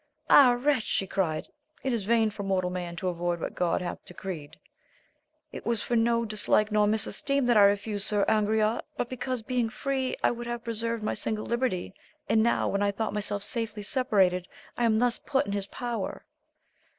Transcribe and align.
Ah 0.31 0.55
wretch, 0.59 0.87
she 0.87 1.05
cried, 1.05 1.47
it 1.83 1.93
is 1.93 2.05
vain 2.05 2.31
for 2.31 2.41
mortal 2.41 2.71
man 2.71 2.95
to 2.95 3.07
avoid 3.07 3.39
what 3.39 3.53
God 3.53 3.83
hath 3.83 4.03
decreed! 4.03 4.57
it 5.51 5.63
was 5.63 5.83
for 5.83 5.95
no 5.95 6.25
dislike 6.25 6.71
nor 6.71 6.87
misesteem 6.87 7.45
that 7.45 7.55
I 7.55 7.61
refused 7.61 8.07
Sir 8.07 8.25
Angriote, 8.27 8.81
but 8.97 9.09
because 9.11 9.43
being 9.43 9.69
free 9.69 10.17
I 10.23 10.31
would 10.31 10.47
have 10.47 10.63
preserved 10.63 11.03
my 11.03 11.13
single 11.13 11.45
liberty; 11.45 11.93
and 12.27 12.41
now, 12.41 12.67
when 12.67 12.81
I 12.81 12.89
thought 12.89 13.13
myself 13.13 13.43
safely 13.43 13.83
separated, 13.83 14.47
I 14.75 14.85
am 14.85 14.97
thus 14.97 15.19
put 15.19 15.45
in 15.45 15.51
his 15.51 15.67
power. 15.67 16.25